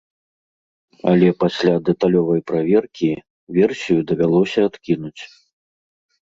Але 1.11 1.29
пасля 1.43 1.73
дэталёвай 1.89 2.41
праверкі 2.53 3.11
версію 3.61 3.99
давялося 4.15 4.59
адкінуць. 4.73 5.17